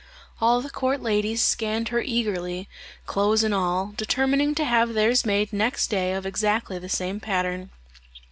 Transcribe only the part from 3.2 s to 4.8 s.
and all, determining to